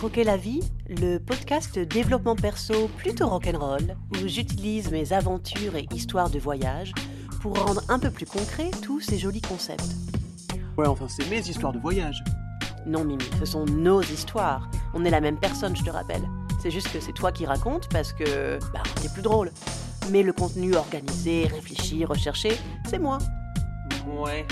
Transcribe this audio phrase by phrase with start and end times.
[0.00, 6.30] Croquer la vie, le podcast développement perso plutôt rock'n'roll, où j'utilise mes aventures et histoires
[6.30, 6.94] de voyage
[7.42, 9.94] pour rendre un peu plus concret tous ces jolis concepts.
[10.78, 12.24] Ouais, enfin, c'est mes histoires de voyage.
[12.86, 14.70] Non, Mimi, ce sont nos histoires.
[14.94, 16.22] On est la même personne, je te rappelle.
[16.62, 19.50] C'est juste que c'est toi qui racontes parce que, bah, t'es plus drôle.
[20.10, 22.56] Mais le contenu organisé, réfléchi, recherché,
[22.88, 23.18] c'est moi.
[24.06, 24.46] Ouais.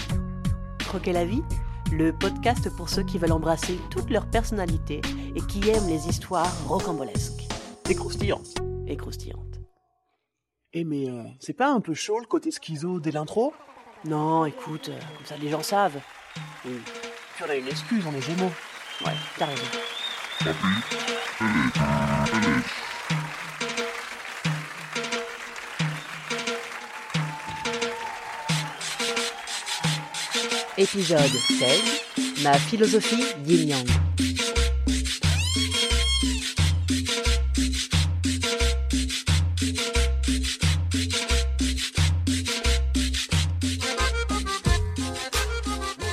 [0.80, 1.42] Croquer la vie,
[1.90, 5.00] le podcast pour ceux qui veulent embrasser toute leur personnalité
[5.38, 7.46] et qui aiment les histoires rocambolesques
[7.88, 8.42] Et croustillant.
[8.88, 9.60] et croustillantes.
[10.72, 13.54] Eh mais euh, c'est pas un peu chaud le côté schizo dès l'intro?
[14.04, 16.00] Non, écoute, euh, comme ça les gens savent.
[16.64, 16.72] Oui.
[17.36, 18.50] Puis on a une excuse, on est gémeaux.
[19.06, 19.64] Ouais, t'as raison.
[30.76, 31.18] Épisode
[31.58, 33.84] 16 Ma philosophie yin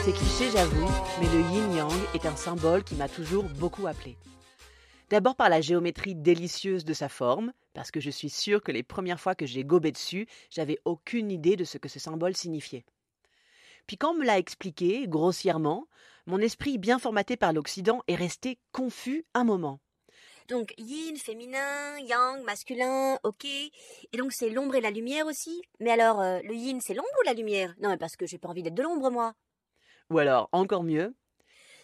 [0.05, 0.87] C'est cliché, j'avoue,
[1.19, 4.17] mais le yin-yang est un symbole qui m'a toujours beaucoup appelé.
[5.09, 8.83] D'abord par la géométrie délicieuse de sa forme, parce que je suis sûre que les
[8.83, 12.85] premières fois que j'ai gobé dessus, j'avais aucune idée de ce que ce symbole signifiait.
[13.87, 15.87] Puis quand on me l'a expliqué, grossièrement,
[16.27, 19.79] mon esprit bien formaté par l'Occident est resté confus un moment.
[20.49, 23.45] Donc yin, féminin, yang, masculin, ok.
[23.45, 25.63] Et donc c'est l'ombre et la lumière aussi?
[25.79, 27.73] Mais alors, euh, le yin, c'est l'ombre ou la lumière?
[27.81, 29.33] Non, mais parce que j'ai pas envie d'être de l'ombre, moi.
[30.11, 31.15] Ou alors, encore mieux,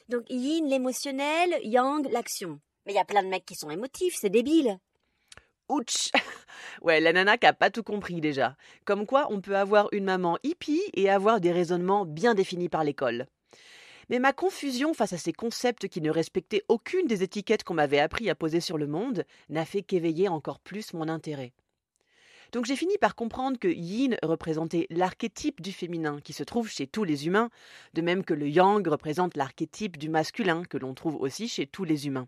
[0.09, 2.59] Donc yin, l'émotionnel, yang, l'action.
[2.85, 4.79] Mais il y a plein de mecs qui sont émotifs, c'est débile.
[5.69, 6.11] ouch
[6.81, 8.55] Ouais, la nana qui a pas tout compris déjà.
[8.85, 12.83] Comme quoi, on peut avoir une maman hippie et avoir des raisonnements bien définis par
[12.83, 13.25] l'école.
[14.09, 17.99] Mais ma confusion face à ces concepts qui ne respectaient aucune des étiquettes qu'on m'avait
[17.99, 21.53] appris à poser sur le monde n'a fait qu'éveiller encore plus mon intérêt.
[22.51, 26.85] Donc j'ai fini par comprendre que yin représentait l'archétype du féminin qui se trouve chez
[26.85, 27.49] tous les humains,
[27.93, 31.85] de même que le yang représente l'archétype du masculin que l'on trouve aussi chez tous
[31.85, 32.27] les humains.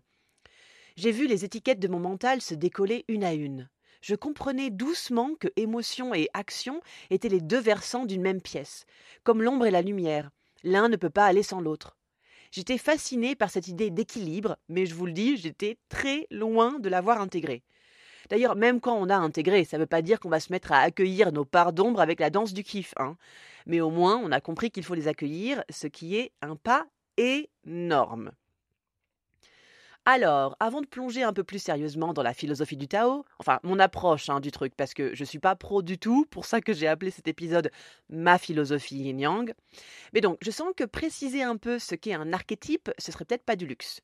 [0.96, 3.68] J'ai vu les étiquettes de mon mental se décoller une à une.
[4.00, 6.80] Je comprenais doucement que émotion et action
[7.10, 8.86] étaient les deux versants d'une même pièce,
[9.24, 10.30] comme l'ombre et la lumière.
[10.62, 11.96] L'un ne peut pas aller sans l'autre.
[12.50, 16.88] J'étais fascinée par cette idée d'équilibre, mais je vous le dis, j'étais très loin de
[16.88, 17.62] l'avoir intégrée.
[18.30, 20.72] D'ailleurs, même quand on a intégré, ça ne veut pas dire qu'on va se mettre
[20.72, 23.16] à accueillir nos parts d'ombre avec la danse du kiff, hein.
[23.66, 26.86] Mais au moins, on a compris qu'il faut les accueillir, ce qui est un pas
[27.16, 28.32] énorme.
[30.06, 33.78] Alors, avant de plonger un peu plus sérieusement dans la philosophie du Tao, enfin mon
[33.78, 36.74] approche hein, du truc, parce que je suis pas pro du tout, pour ça que
[36.74, 37.70] j'ai appelé cet épisode
[38.10, 39.54] ma philosophie yin yang.
[40.12, 43.44] Mais donc, je sens que préciser un peu ce qu'est un archétype, ce serait peut-être
[43.44, 44.02] pas du luxe.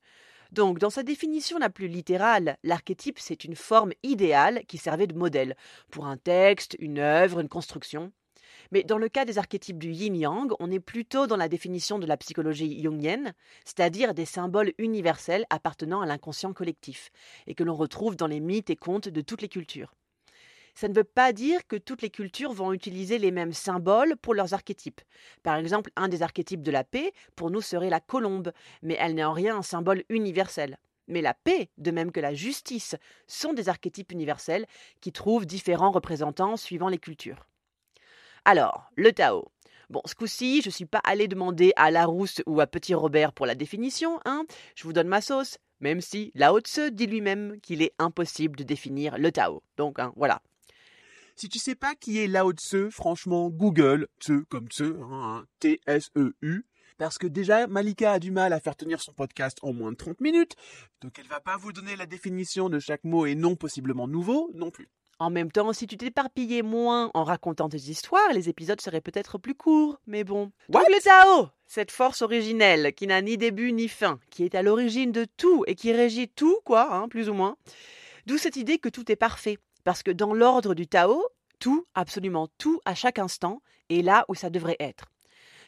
[0.52, 5.14] Donc, dans sa définition la plus littérale, l'archétype c'est une forme idéale qui servait de
[5.14, 5.56] modèle
[5.90, 8.12] pour un texte, une œuvre, une construction.
[8.72, 12.06] Mais dans le cas des archétypes du yin-yang, on est plutôt dans la définition de
[12.06, 13.32] la psychologie jungienne,
[13.64, 17.10] c'est-à-dire des symboles universels appartenant à l'inconscient collectif,
[17.46, 19.94] et que l'on retrouve dans les mythes et contes de toutes les cultures.
[20.74, 24.34] Ça ne veut pas dire que toutes les cultures vont utiliser les mêmes symboles pour
[24.34, 25.00] leurs archétypes.
[25.42, 29.14] Par exemple, un des archétypes de la paix, pour nous, serait la colombe, mais elle
[29.14, 30.78] n'est en rien un symbole universel.
[31.08, 32.94] Mais la paix, de même que la justice,
[33.26, 34.66] sont des archétypes universels
[35.00, 37.46] qui trouvent différents représentants suivant les cultures.
[38.44, 39.50] Alors, le Tao.
[39.90, 43.32] Bon, ce coup-ci, je ne suis pas allé demander à Larousse ou à Petit Robert
[43.32, 44.44] pour la définition, hein.
[44.76, 48.62] Je vous donne ma sauce, même si Lao Tse dit lui-même qu'il est impossible de
[48.62, 49.64] définir le Tao.
[49.76, 50.42] Donc, hein, voilà.
[51.40, 56.66] Si tu sais pas qui est Lao Tse, franchement, Google, Tse comme Tse, hein, T-S-E-U.
[56.98, 59.96] Parce que déjà, Malika a du mal à faire tenir son podcast en moins de
[59.96, 60.54] 30 minutes,
[61.00, 64.50] donc elle va pas vous donner la définition de chaque mot et non possiblement nouveau
[64.52, 64.90] non plus.
[65.18, 69.38] En même temps, si tu t'éparpillais moins en racontant tes histoires, les épisodes seraient peut-être
[69.38, 70.52] plus courts, mais bon.
[70.68, 70.80] What?
[70.80, 74.60] Donc le Tao, cette force originelle qui n'a ni début ni fin, qui est à
[74.60, 77.56] l'origine de tout et qui régit tout, quoi, hein, plus ou moins.
[78.26, 81.24] D'où cette idée que tout est parfait, parce que dans l'ordre du Tao,
[81.60, 85.04] tout, absolument tout, à chaque instant, est là où ça devrait être.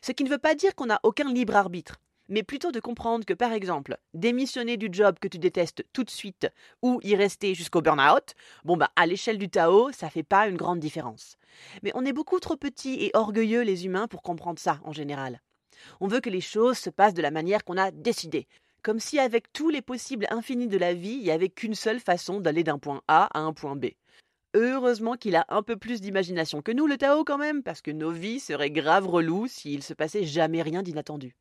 [0.01, 2.01] Ce qui ne veut pas dire qu'on n'a aucun libre arbitre
[2.33, 6.11] mais plutôt de comprendre que, par exemple, démissionner du job que tu détestes tout de
[6.11, 6.49] suite
[6.81, 8.35] ou y rester jusqu'au burn-out,
[8.65, 11.37] bon bah à l'échelle du Tao, ça fait pas une grande différence.
[11.83, 15.43] Mais on est beaucoup trop petits et orgueilleux les humains pour comprendre ça en général.
[16.01, 18.47] On veut que les choses se passent de la manière qu'on a décidé,
[18.83, 22.01] comme si avec tous les possibles infinis de la vie, il n'y avait qu'une seule
[22.01, 23.87] façon d'aller d'un point A à un point B.
[24.55, 27.91] Heureusement qu'il a un peu plus d'imagination que nous, le Tao, quand même, parce que
[27.91, 31.35] nos vies seraient grave reloues s'il se passait jamais rien d'inattendu.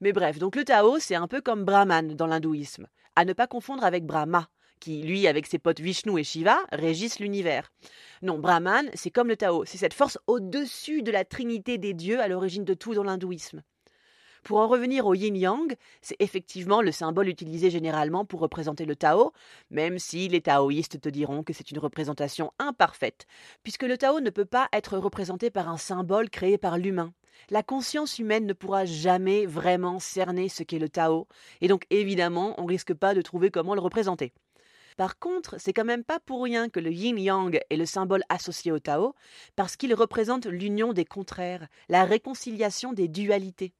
[0.00, 2.86] Mais bref, donc le Tao, c'est un peu comme Brahman dans l'hindouisme,
[3.16, 4.48] à ne pas confondre avec Brahma,
[4.80, 7.70] qui, lui, avec ses potes Vishnu et Shiva, régissent l'univers.
[8.22, 12.20] Non, Brahman, c'est comme le Tao, c'est cette force au-dessus de la trinité des dieux
[12.20, 13.62] à l'origine de tout dans l'hindouisme.
[14.46, 19.32] Pour en revenir au yin-yang, c'est effectivement le symbole utilisé généralement pour représenter le Tao,
[19.72, 23.26] même si les taoïstes te diront que c'est une représentation imparfaite,
[23.64, 27.12] puisque le Tao ne peut pas être représenté par un symbole créé par l'humain.
[27.50, 31.26] La conscience humaine ne pourra jamais vraiment cerner ce qu'est le Tao,
[31.60, 34.32] et donc évidemment on risque pas de trouver comment le représenter.
[34.96, 38.70] Par contre, c'est quand même pas pour rien que le yin-yang est le symbole associé
[38.70, 39.16] au Tao,
[39.56, 43.74] parce qu'il représente l'union des contraires, la réconciliation des dualités.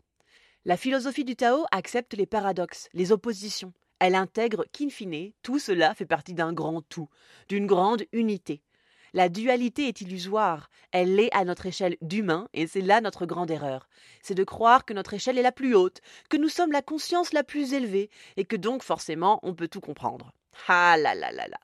[0.66, 3.72] La philosophie du Tao accepte les paradoxes, les oppositions.
[4.00, 7.08] Elle intègre qu'in fine, tout cela fait partie d'un grand tout,
[7.48, 8.64] d'une grande unité.
[9.12, 13.52] La dualité est illusoire, elle l'est à notre échelle d'humain, et c'est là notre grande
[13.52, 13.88] erreur.
[14.22, 17.32] C'est de croire que notre échelle est la plus haute, que nous sommes la conscience
[17.32, 20.32] la plus élevée, et que donc forcément on peut tout comprendre.
[20.66, 21.60] Ah là là là là.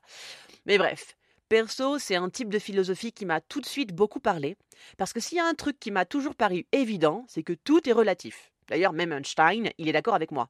[0.65, 1.17] Mais bref,
[1.49, 4.55] perso, c'est un type de philosophie qui m'a tout de suite beaucoup parlé,
[4.97, 7.89] parce que s'il y a un truc qui m'a toujours paru évident, c'est que tout
[7.89, 8.52] est relatif.
[8.67, 10.49] D'ailleurs, même Einstein, il est d'accord avec moi.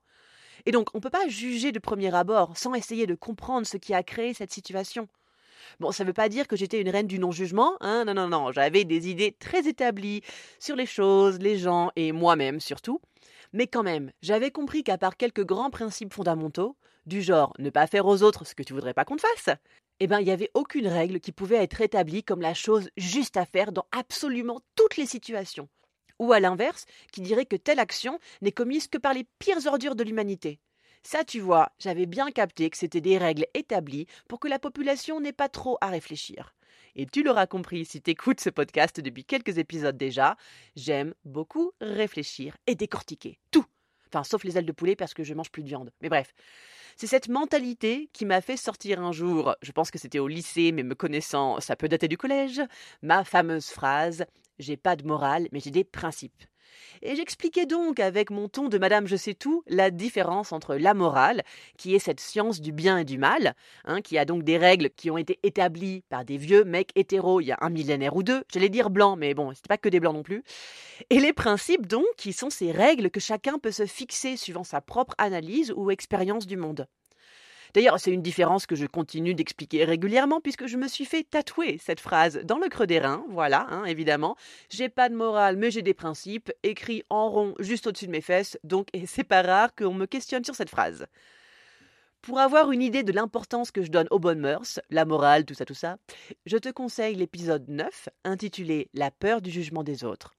[0.65, 3.77] Et donc, on ne peut pas juger de premier abord sans essayer de comprendre ce
[3.77, 5.07] qui a créé cette situation.
[5.79, 8.27] Bon, ça ne veut pas dire que j'étais une reine du non-jugement, hein, non, non,
[8.27, 10.21] non, j'avais des idées très établies
[10.59, 12.99] sur les choses, les gens et moi-même surtout.
[13.53, 16.75] Mais quand même, j'avais compris qu'à part quelques grands principes fondamentaux,
[17.05, 19.55] du genre ne pas faire aux autres ce que tu voudrais pas qu'on te fasse,
[19.99, 23.37] eh ben il n'y avait aucune règle qui pouvait être établie comme la chose juste
[23.37, 25.69] à faire dans absolument toutes les situations.
[26.19, 29.95] Ou à l'inverse, qui dirait que telle action n'est commise que par les pires ordures
[29.95, 30.59] de l'humanité.
[31.03, 35.19] Ça, tu vois, j'avais bien capté que c'était des règles établies pour que la population
[35.19, 36.55] n'ait pas trop à réfléchir.
[36.95, 40.37] Et tu l'auras compris si t'écoutes ce podcast depuis quelques épisodes déjà,
[40.75, 43.65] j'aime beaucoup réfléchir et décortiquer tout.
[44.13, 45.91] Enfin, sauf les ailes de poulet parce que je mange plus de viande.
[46.01, 46.33] Mais bref,
[46.95, 50.71] c'est cette mentalité qui m'a fait sortir un jour, je pense que c'était au lycée,
[50.71, 52.61] mais me connaissant, ça peut dater du collège,
[53.01, 54.25] ma fameuse phrase
[54.59, 56.43] J'ai pas de morale, mais j'ai des principes.
[57.01, 60.93] Et j'expliquais donc avec mon ton de Madame Je sais tout la différence entre la
[60.93, 61.43] morale,
[61.77, 63.55] qui est cette science du bien et du mal,
[63.85, 67.41] hein, qui a donc des règles qui ont été établies par des vieux mecs hétéros
[67.41, 69.89] il y a un millénaire ou deux, j'allais dire blancs, mais bon, c'était pas que
[69.89, 70.43] des blancs non plus,
[71.09, 74.81] et les principes donc qui sont ces règles que chacun peut se fixer suivant sa
[74.81, 76.87] propre analyse ou expérience du monde.
[77.73, 81.79] D'ailleurs, c'est une différence que je continue d'expliquer régulièrement puisque je me suis fait tatouer
[81.83, 84.35] cette phrase dans le creux des reins, voilà, hein, évidemment.
[84.69, 88.21] J'ai pas de morale, mais j'ai des principes, écrit en rond juste au-dessus de mes
[88.21, 91.07] fesses, donc c'est pas rare qu'on me questionne sur cette phrase.
[92.21, 95.55] Pour avoir une idée de l'importance que je donne aux bonnes mœurs, la morale, tout
[95.55, 95.97] ça, tout ça,
[96.45, 100.33] je te conseille l'épisode 9, intitulé La peur du jugement des autres.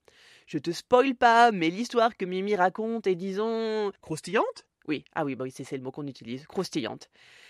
[0.47, 5.35] Je te spoil pas, mais l'histoire que Mimi raconte est, disons, Croustillante oui, ah oui,
[5.35, 7.09] bah c'est le mot qu'on utilise, croustillante.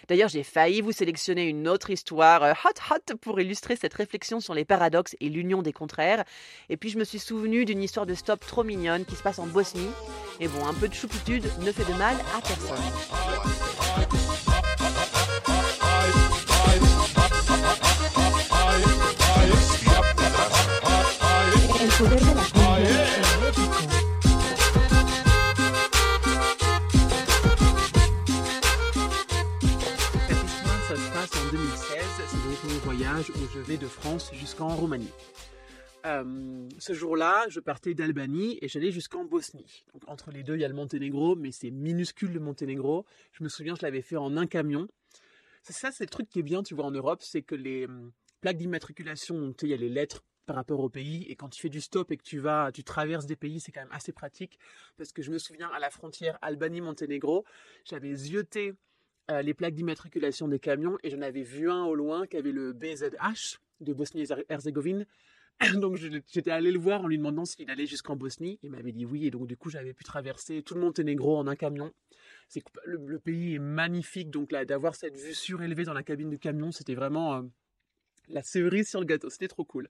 [0.08, 4.40] D'ailleurs, j'ai failli vous sélectionner une autre histoire euh, hot hot pour illustrer cette réflexion
[4.40, 6.24] sur les paradoxes et l'union des contraires.
[6.68, 9.38] Et puis je me suis souvenu d'une histoire de stop trop mignonne qui se passe
[9.38, 9.90] en Bosnie.
[10.40, 13.63] Et bon, un peu de choupitude ne fait de mal à personne.
[34.54, 35.10] Jusqu'en Roumanie.
[36.06, 39.84] Euh, ce jour-là, je partais d'Albanie et j'allais jusqu'en Bosnie.
[39.92, 43.04] Donc, entre les deux, il y a le Monténégro, mais c'est minuscule le Monténégro.
[43.32, 44.86] Je me souviens, je l'avais fait en un camion.
[45.62, 47.86] C'est ça, c'est le truc qui est bien, tu vois, en Europe, c'est que les
[47.86, 51.34] hum, plaques d'immatriculation, tu sais, il y a les lettres par rapport au pays, et
[51.34, 53.80] quand tu fais du stop et que tu vas, tu traverses des pays, c'est quand
[53.80, 54.60] même assez pratique,
[54.96, 57.44] parce que je me souviens à la frontière Albanie-Monténégro,
[57.84, 58.74] j'avais zioté
[59.32, 62.52] euh, les plaques d'immatriculation des camions et j'en avais vu un au loin qui avait
[62.52, 65.06] le BZH de Bosnie-Herzégovine.
[65.74, 68.58] Donc j'étais allé le voir en lui demandant s'il allait jusqu'en Bosnie.
[68.62, 71.46] Il m'avait dit oui et donc du coup j'avais pu traverser tout le Monténégro en
[71.46, 71.92] un camion.
[72.48, 76.38] C'est le, pays est magnifique donc là d'avoir cette vue surélevée dans la cabine du
[76.38, 77.42] camion c'était vraiment euh,
[78.28, 79.30] la cerise sur le gâteau.
[79.30, 79.88] C'était trop cool.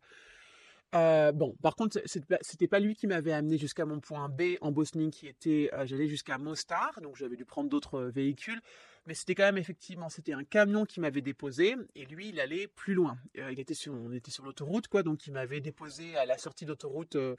[0.94, 4.70] Euh, bon, par contre, c'était pas lui qui m'avait amené jusqu'à mon point B en
[4.70, 8.60] Bosnie, qui était, j'allais jusqu'à Mostar, donc j'avais dû prendre d'autres véhicules
[9.06, 12.68] mais c'était quand même effectivement, c'était un camion qui m'avait déposé et lui, il allait
[12.68, 13.18] plus loin.
[13.38, 16.38] Euh, il était sur, on était sur l'autoroute, quoi, donc il m'avait déposé à la
[16.38, 17.36] sortie d'autoroute euh,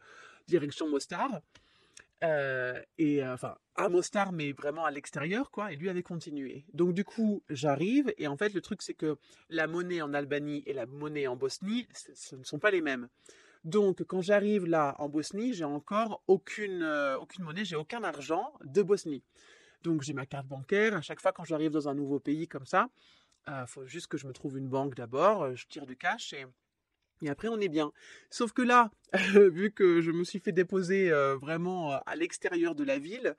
[0.47, 1.41] direction Mostar.
[2.23, 6.93] Euh, et enfin à Mostar mais vraiment à l'extérieur quoi et lui avait continué donc
[6.93, 9.17] du coup j'arrive et en fait le truc c'est que
[9.49, 13.09] la monnaie en Albanie et la monnaie en Bosnie ce ne sont pas les mêmes
[13.65, 16.83] Donc, quand j'arrive là en Bosnie, j'ai encore aucune,
[17.19, 19.23] aucune monnaie, j'ai aucun argent de Bosnie.
[19.85, 20.95] Donc, j'ai ma carte bancaire.
[20.95, 22.89] À chaque fois, quand j'arrive dans un nouveau pays comme ça,
[23.47, 25.43] il euh, faut juste que je me trouve une banque d'abord.
[25.43, 27.91] euh, Je tire du cash et, après, on est bien.
[28.31, 28.89] Sauf que là,
[29.35, 33.35] vu que je me suis fait déposer euh, vraiment à l'extérieur de la ville,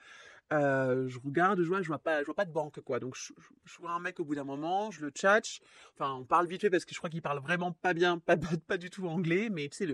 [0.51, 3.01] je regarde, je vois, je vois pas, je vois pas de banque quoi.
[3.01, 3.33] Donc je,
[3.81, 5.61] vois un mec au bout d'un moment, je le tchatche.
[5.95, 8.37] Enfin, on parle vite fait parce que je crois qu'il parle vraiment pas bien, pas,
[8.79, 9.87] du tout anglais, mais tu sais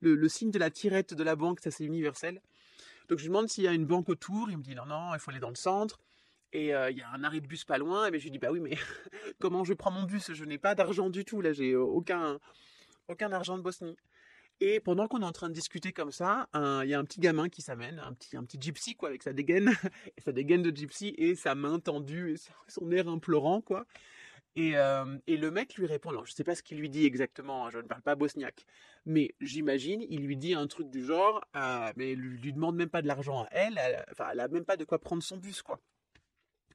[0.00, 2.40] le signe de la tirette de la banque, ça c'est universel.
[3.08, 4.50] Donc je lui demande s'il y a une banque autour.
[4.50, 6.00] Il me dit non non, il faut aller dans le centre.
[6.52, 8.10] Et euh, il y a un arrêt de bus pas loin.
[8.10, 8.76] Et je lui dis bah oui mais
[9.40, 10.32] comment je prends mon bus?
[10.32, 11.52] Je n'ai pas d'argent du tout là.
[11.52, 12.38] J'ai euh, aucun
[13.08, 13.96] aucun argent de Bosnie.
[14.60, 17.20] Et pendant qu'on est en train de discuter comme ça, il y a un petit
[17.20, 19.70] gamin qui s'amène, un petit, un petit gypsy, quoi, avec sa dégaine,
[20.24, 22.36] sa dégaine de gypsy et sa main tendue et
[22.66, 23.86] son air implorant, quoi.
[24.56, 27.78] Et, le mec lui répond, je sais pas ce qu'il lui dit exactement, hein, je
[27.78, 28.64] ne parle pas bosniaque,
[29.04, 32.88] mais j'imagine, il lui dit un truc du genre, euh, mais lui, lui demande même
[32.88, 35.36] pas de l'argent à elle, elle, enfin, elle a même pas de quoi prendre son
[35.36, 35.78] bus, quoi.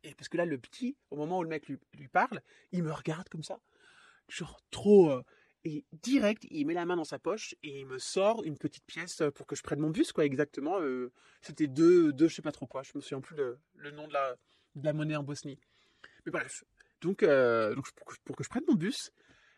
[0.04, 2.92] Et parce que là, le petit, au moment où le mec lui, parle, il me
[2.92, 3.60] regarde comme ça,
[4.28, 5.12] genre trop.
[5.64, 8.86] et direct, il met la main dans sa poche et il me sort une petite
[8.86, 10.78] pièce pour que je prenne mon bus, quoi, exactement.
[11.42, 14.08] C'était deux, deux, je sais pas trop quoi, je me souviens plus le, le nom
[14.08, 14.36] de la,
[14.76, 15.60] de la monnaie en Bosnie.
[16.26, 16.64] Mais bref,
[17.02, 17.76] donc, euh,
[18.26, 19.12] pour, que, je prenne mon bus,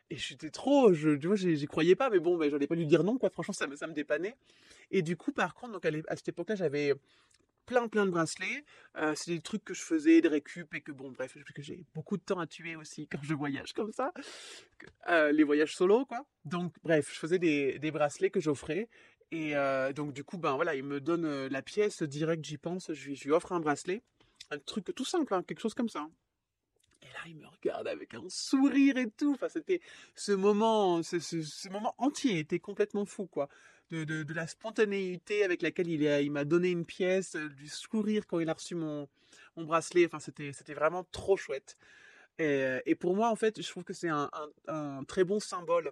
[0.09, 3.03] et j'étais trop, je, tu j'y croyais pas, mais bon, ben, j'allais pas lui dire
[3.03, 4.35] non, quoi, franchement, ça me, dépannait.
[4.91, 6.93] Et du coup, par contre, donc, à cette époque-là, j'avais
[7.65, 8.63] plein plein de bracelets.
[8.97, 11.61] Euh, c'est des trucs que je faisais, des récup et que bon bref, parce que
[11.61, 14.13] j'ai beaucoup de temps à tuer aussi quand je voyage comme ça.
[15.09, 16.25] Euh, les voyages solo quoi.
[16.45, 18.89] Donc bref, je faisais des, bracelets que j'offrais.
[19.31, 22.93] Et euh, donc du coup, ben voilà, il me donne la pièce direct, j'y pense,
[22.93, 24.03] je lui, offre un bracelet.
[24.51, 26.07] Un truc tout simple, hein, quelque chose comme ça.
[26.07, 26.22] Et
[27.13, 29.33] là, il me regarde avec un sourire et tout.
[29.33, 29.81] Enfin, c'était
[30.15, 33.49] ce moment, ce, moment entier était complètement fou, quoi.
[33.91, 38.49] De, la spontanéité avec laquelle il, m'a donné une pièce, euh, du sourire quand il
[38.49, 39.07] a reçu mon,
[39.55, 40.07] bracelet.
[40.07, 41.77] Enfin, c'était, vraiment trop chouette.
[42.39, 44.29] Et, euh, et pour moi, en fait, je trouve que c'est un,
[45.07, 45.91] très bon symbole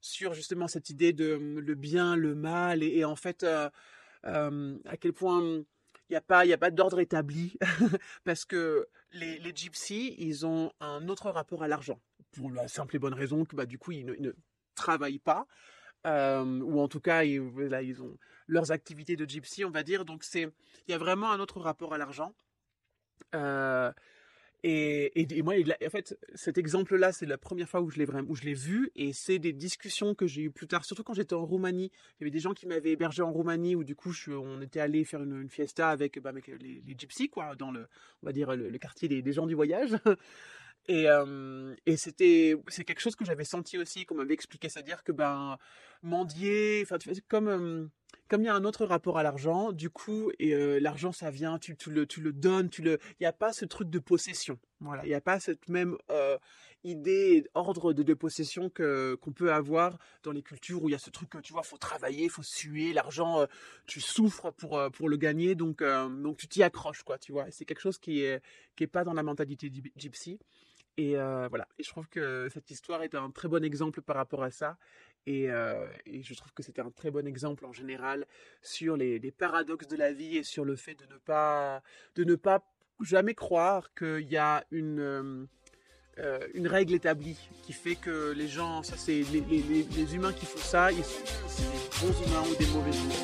[0.00, 5.12] sur justement cette idée de le bien, le mal, et, en fait, euh, à quel
[5.12, 5.64] point
[6.12, 7.56] n'y a pas, pas d'ordre établi,
[8.24, 12.00] parce que les, les gypsies, ils ont un autre rapport à l'argent,
[12.32, 14.32] pour la simple et bonne raison que bah, du coup, ils ne,
[14.74, 15.46] travaillent pas,
[16.06, 18.16] euh, ou en tout cas, ils ont
[18.46, 20.48] leurs activités de gypsy, on va dire, donc c'est,
[20.86, 22.34] il y a vraiment un autre rapport à l'argent.
[23.34, 23.92] Euh,
[24.64, 25.54] et, et, moi,
[25.84, 28.54] en fait, cet exemple-là, c'est la première fois où je l'ai vraiment, où je l'ai
[28.54, 31.90] vu, et c'est des discussions que j'ai eues plus tard, surtout quand j'étais en Roumanie.
[31.92, 34.78] Il y avait des gens qui m'avaient hébergé en Roumanie, où du coup, on était
[34.78, 37.88] allé faire une, fiesta avec, bah, avec les, les gypsies, quoi, dans le,
[38.22, 39.96] on va dire le, quartier des, gens du voyage.
[40.88, 45.04] Et, euh, et c'était, c'est quelque chose que j'avais senti aussi, qu'on m'avait expliqué, c'est-à-dire
[45.04, 45.56] que ben
[46.02, 47.86] mendier, enfin, tu c'est comme euh,
[48.32, 51.30] comme il y a un autre rapport à l'argent, du coup, et euh, l'argent ça
[51.30, 53.90] vient, tu, tu le tu le donnes, tu le, il n'y a pas ce truc
[53.90, 56.38] de possession, voilà, il n'y a pas cette même euh,
[56.82, 60.94] idée, ordre de, de possession que qu'on peut avoir dans les cultures où il y
[60.94, 63.46] a ce truc que tu vois, faut travailler, faut suer, l'argent, euh,
[63.86, 67.66] tu souffres pour pour le gagner, donc donc tu t'y accroches quoi, tu vois, c'est
[67.66, 68.40] quelque chose qui est
[68.76, 70.38] qui est pas dans la mentalité gy- gypsy.
[70.98, 74.42] Et voilà, et je trouve que cette histoire est un très bon exemple par rapport
[74.42, 74.76] à ça.
[75.26, 78.26] Et, euh, et je trouve que c'était un très bon exemple en général
[78.60, 81.82] sur les, paradoxes de la vie et sur le fait de ne pas,
[82.16, 82.64] de ne pas
[83.00, 85.46] jamais croire qu'il y a une, euh,
[86.18, 90.32] euh, une règle établie qui fait que les gens, ça c'est les, les- les- humains
[90.32, 91.22] qui font ça, ils sont
[91.62, 93.22] des bons humains ou des mauvais humains.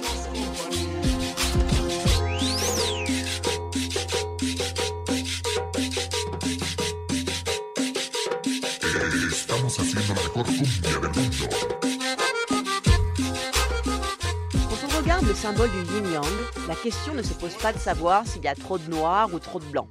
[9.68, 9.74] Quand
[14.82, 16.24] on regarde le symbole du yin-yang,
[16.66, 19.38] la question ne se pose pas de savoir s'il y a trop de noir ou
[19.38, 19.86] trop de blanc.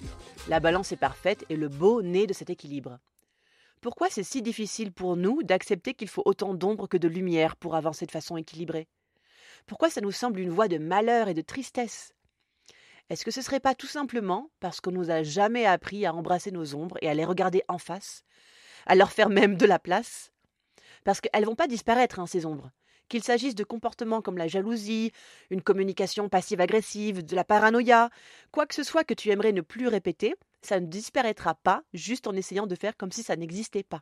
[0.47, 2.97] La balance est parfaite et le beau naît de cet équilibre.
[3.79, 7.75] Pourquoi c'est si difficile pour nous d'accepter qu'il faut autant d'ombre que de lumière pour
[7.75, 8.87] avancer de façon équilibrée?
[9.67, 12.13] Pourquoi ça nous semble une voie de malheur et de tristesse?
[13.11, 16.49] Est-ce que ce serait pas tout simplement parce qu'on nous a jamais appris à embrasser
[16.49, 18.23] nos ombres et à les regarder en face,
[18.87, 20.31] à leur faire même de la place
[21.03, 22.71] Parce qu'elles vont pas disparaître, hein, ces ombres
[23.07, 25.11] qu'il s'agisse de comportements comme la jalousie,
[25.49, 28.09] une communication passive-agressive, de la paranoïa,
[28.51, 32.27] quoi que ce soit que tu aimerais ne plus répéter, ça ne disparaîtra pas juste
[32.27, 34.01] en essayant de faire comme si ça n'existait pas.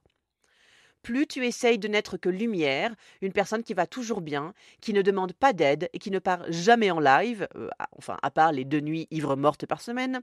[1.01, 5.03] Plus tu essayes de n'être que lumière, une personne qui va toujours bien, qui ne
[5.03, 8.65] demande pas d'aide et qui ne part jamais en live, euh, enfin à part les
[8.65, 10.21] deux nuits ivres mortes par semaine,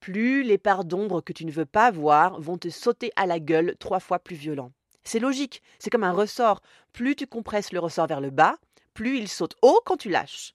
[0.00, 3.38] plus les parts d'ombre que tu ne veux pas voir vont te sauter à la
[3.38, 4.72] gueule trois fois plus violent.
[5.04, 6.62] C'est logique, c'est comme un ressort.
[6.92, 8.56] Plus tu compresses le ressort vers le bas,
[8.94, 10.54] plus il saute haut quand tu lâches.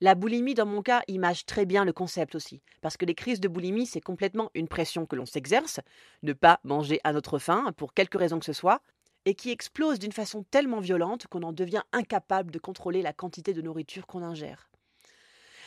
[0.00, 3.40] La boulimie, dans mon cas, image très bien le concept aussi, parce que les crises
[3.40, 5.80] de boulimie, c'est complètement une pression que l'on s'exerce,
[6.22, 8.80] ne pas manger à notre faim, pour quelque raison que ce soit,
[9.24, 13.52] et qui explose d'une façon tellement violente qu'on en devient incapable de contrôler la quantité
[13.52, 14.70] de nourriture qu'on ingère.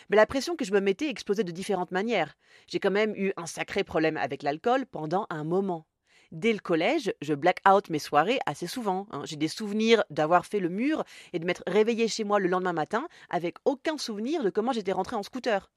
[0.10, 2.36] Mais la pression que je me mettais explosait de différentes manières.
[2.68, 5.86] J'ai quand même eu un sacré problème avec l'alcool pendant un moment.
[6.32, 9.06] Dès le collège, je black out mes soirées assez souvent.
[9.12, 9.24] hein.
[9.26, 11.04] J'ai des souvenirs d'avoir fait le mur
[11.34, 14.94] et de m'être réveillée chez moi le lendemain matin avec aucun souvenir de comment j'étais
[14.94, 15.70] rentrée en scooter.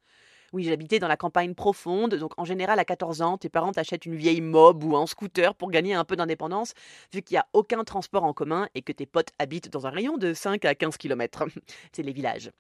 [0.55, 4.07] Oui, j'habitais dans la campagne profonde, donc en général à 14 ans, tes parents t'achètent
[4.07, 6.75] une vieille mob ou un scooter pour gagner un peu d'indépendance,
[7.13, 9.91] vu qu'il n'y a aucun transport en commun et que tes potes habitent dans un
[9.91, 11.47] rayon de 5 à 15 km.
[11.93, 12.53] C'est les villages.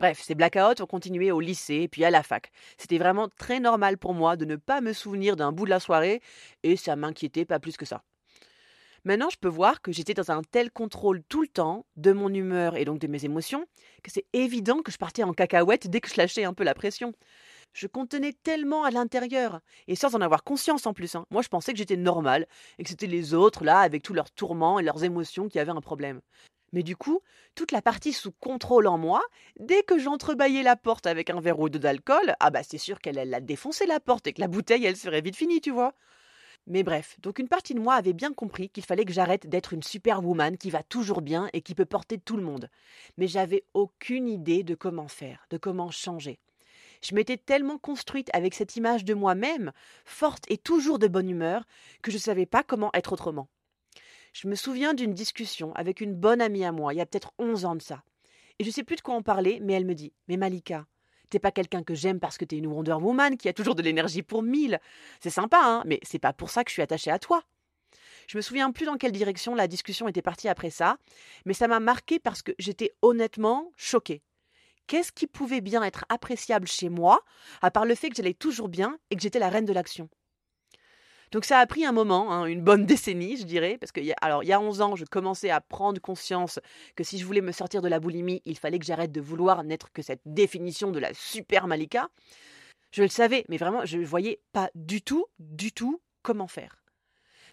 [0.00, 2.50] Bref, ces blackouts ont continué au lycée puis à la fac.
[2.78, 5.78] C'était vraiment très normal pour moi de ne pas me souvenir d'un bout de la
[5.78, 6.22] soirée
[6.64, 8.02] et ça m'inquiétait pas plus que ça.
[9.06, 12.28] Maintenant, je peux voir que j'étais dans un tel contrôle tout le temps de mon
[12.34, 13.64] humeur et donc de mes émotions
[14.02, 16.74] que c'est évident que je partais en cacahuète dès que je lâchais un peu la
[16.74, 17.14] pression.
[17.72, 21.14] Je contenais tellement à l'intérieur, et sans en avoir conscience en plus.
[21.14, 21.26] hein.
[21.30, 22.48] Moi, je pensais que j'étais normal,
[22.78, 25.72] et que c'était les autres, là, avec tous leurs tourments et leurs émotions, qui avaient
[25.72, 26.20] un problème.
[26.72, 27.20] Mais du coup,
[27.54, 29.22] toute la partie sous contrôle en moi,
[29.60, 33.00] dès que j'entrebâillais la porte avec un verre ou deux d'alcool, ah bah c'est sûr
[33.00, 35.70] qu'elle elle a défoncé la porte et que la bouteille, elle serait vite finie, tu
[35.70, 35.94] vois.
[36.68, 39.72] Mais bref, donc une partie de moi avait bien compris qu'il fallait que j'arrête d'être
[39.72, 42.68] une superwoman qui va toujours bien et qui peut porter tout le monde.
[43.18, 46.40] Mais j'avais aucune idée de comment faire, de comment changer.
[47.02, 49.72] Je m'étais tellement construite avec cette image de moi-même,
[50.04, 51.64] forte et toujours de bonne humeur,
[52.02, 53.48] que je ne savais pas comment être autrement.
[54.32, 57.32] Je me souviens d'une discussion avec une bonne amie à moi, il y a peut-être
[57.38, 58.02] 11 ans de ça.
[58.58, 60.86] Et je sais plus de quoi en parler, mais elle me dit Mais Malika,
[61.30, 63.82] t'es pas quelqu'un que j'aime parce que t'es une Wonder Woman qui a toujours de
[63.82, 64.80] l'énergie pour mille.
[65.20, 67.42] C'est sympa, hein, mais c'est pas pour ça que je suis attachée à toi.
[68.28, 70.98] Je me souviens plus dans quelle direction la discussion était partie après ça,
[71.44, 74.22] mais ça m'a marqué parce que j'étais honnêtement choquée.
[74.86, 77.24] Qu'est-ce qui pouvait bien être appréciable chez moi,
[77.60, 80.08] à part le fait que j'allais toujours bien et que j'étais la reine de l'action?
[81.32, 84.42] Donc ça a pris un moment, hein, une bonne décennie, je dirais, parce que alors
[84.42, 86.58] il y a 11 ans, je commençais à prendre conscience
[86.94, 89.64] que si je voulais me sortir de la boulimie, il fallait que j'arrête de vouloir
[89.64, 92.08] n'être que cette définition de la super Malika.
[92.92, 96.85] Je le savais, mais vraiment, je ne voyais pas du tout, du tout comment faire.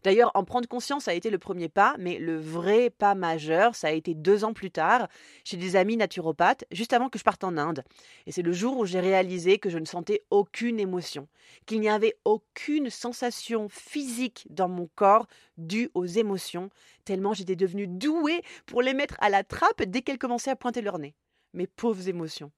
[0.03, 3.87] D'ailleurs, en prendre conscience a été le premier pas, mais le vrai pas majeur, ça
[3.87, 5.07] a été deux ans plus tard,
[5.45, 7.83] chez des amis naturopathes, juste avant que je parte en Inde.
[8.25, 11.27] Et c'est le jour où j'ai réalisé que je ne sentais aucune émotion,
[11.65, 16.69] qu'il n'y avait aucune sensation physique dans mon corps due aux émotions,
[17.05, 20.81] tellement j'étais devenue douée pour les mettre à la trappe dès qu'elles commençaient à pointer
[20.81, 21.15] leur nez.
[21.53, 22.51] Mes pauvres émotions.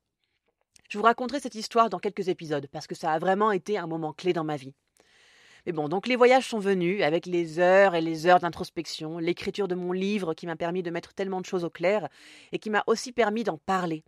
[0.89, 3.87] Je vous raconterai cette histoire dans quelques épisodes, parce que ça a vraiment été un
[3.87, 4.73] moment clé dans ma vie.
[5.65, 9.67] Mais bon, donc les voyages sont venus avec les heures et les heures d'introspection, l'écriture
[9.67, 12.07] de mon livre qui m'a permis de mettre tellement de choses au clair
[12.51, 14.03] et qui m'a aussi permis d'en parler.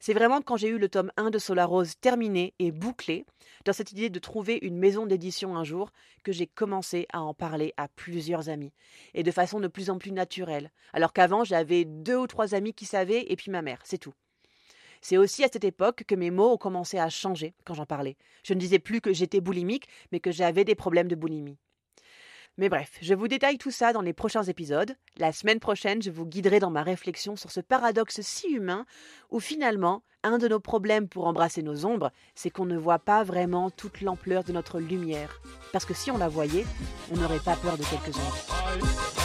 [0.00, 3.26] C'est vraiment quand j'ai eu le tome 1 de Solar Rose terminé et bouclé,
[3.66, 5.90] dans cette idée de trouver une maison d'édition un jour,
[6.22, 8.72] que j'ai commencé à en parler à plusieurs amis,
[9.12, 12.74] et de façon de plus en plus naturelle, alors qu'avant j'avais deux ou trois amis
[12.74, 14.14] qui savaient, et puis ma mère, c'est tout.
[15.04, 18.16] C'est aussi à cette époque que mes mots ont commencé à changer quand j'en parlais.
[18.42, 21.58] Je ne disais plus que j'étais boulimique, mais que j'avais des problèmes de boulimie.
[22.56, 24.96] Mais bref, je vous détaille tout ça dans les prochains épisodes.
[25.18, 28.86] La semaine prochaine, je vous guiderai dans ma réflexion sur ce paradoxe si humain
[29.30, 33.24] où finalement, un de nos problèmes pour embrasser nos ombres, c'est qu'on ne voit pas
[33.24, 35.38] vraiment toute l'ampleur de notre lumière.
[35.70, 36.64] Parce que si on la voyait,
[37.12, 39.23] on n'aurait pas peur de quelques ombres.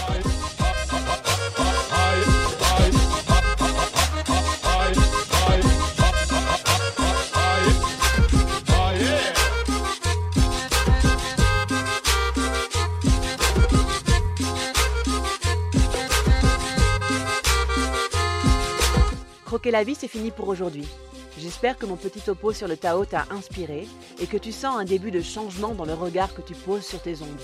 [19.59, 20.87] Croquer la vie, c'est fini pour aujourd'hui.
[21.37, 23.89] J'espère que mon petit topo sur le Tao t'a inspiré
[24.21, 27.01] et que tu sens un début de changement dans le regard que tu poses sur
[27.01, 27.43] tes ombres.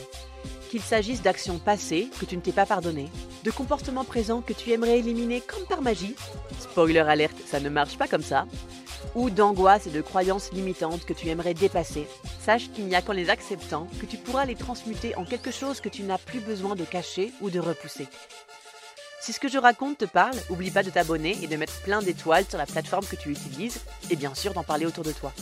[0.69, 3.09] Qu'il s'agisse d'actions passées que tu ne t'es pas pardonnées,
[3.43, 6.15] de comportements présents que tu aimerais éliminer comme par magie,
[6.57, 8.45] spoiler alerte, ça ne marche pas comme ça,
[9.13, 12.07] ou d'angoisses et de croyances limitantes que tu aimerais dépasser,
[12.39, 15.81] sache qu'il n'y a qu'en les acceptant que tu pourras les transmuter en quelque chose
[15.81, 18.07] que tu n'as plus besoin de cacher ou de repousser.
[19.25, 21.99] Si ce que je raconte te parle, oublie pas de t'abonner et de mettre plein
[21.99, 23.79] d'étoiles sur la plateforme que tu utilises,
[24.11, 25.33] et bien sûr d'en parler autour de toi.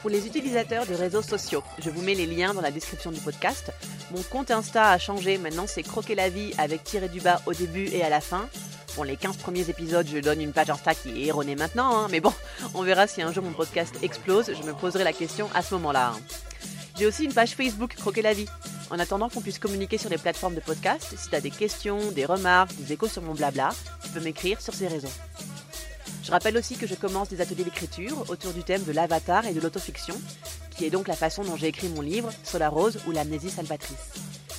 [0.00, 3.20] Pour les utilisateurs de réseaux sociaux, je vous mets les liens dans la description du
[3.20, 3.70] podcast.
[4.10, 7.54] Mon compte Insta a changé, maintenant c'est Croquer la vie avec tiré du bas au
[7.54, 8.48] début et à la fin.
[8.96, 12.08] Bon, les 15 premiers épisodes, je donne une page Insta qui est erronée maintenant, hein,
[12.10, 12.34] mais bon,
[12.74, 15.72] on verra si un jour mon podcast explose, je me poserai la question à ce
[15.74, 16.14] moment-là.
[16.16, 16.20] hein.
[16.98, 18.48] J'ai aussi une page Facebook Croquer la vie.
[18.90, 22.10] En attendant qu'on puisse communiquer sur les plateformes de podcast, si tu as des questions,
[22.12, 23.70] des remarques, des échos sur mon blabla,
[24.02, 25.12] tu peux m'écrire sur ces réseaux.
[26.22, 29.52] Je rappelle aussi que je commence des ateliers d'écriture autour du thème de l'avatar et
[29.52, 30.14] de l'autofiction,
[30.76, 34.12] qui est donc la façon dont j'ai écrit mon livre Solar Rose ou l'amnésie salvatrice.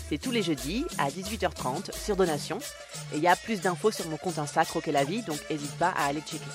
[0.10, 2.58] C'est tous les jeudis à 18h30 sur donation.
[3.14, 5.78] Et il y a plus d'infos sur mon compte Insta Croquer la vie, donc n'hésite
[5.78, 6.46] pas à aller checker.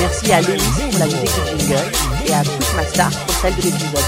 [0.00, 0.58] Merci à Louis
[0.90, 1.92] pour la musique du jingle
[2.26, 4.00] et à toute ma star pour celle de l'épisode.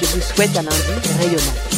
[0.00, 1.77] Je vous souhaite un lundi rayonnant.